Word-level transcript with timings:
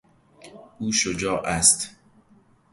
او 0.79 0.91
شجاع 0.91 1.41
است. 1.45 1.89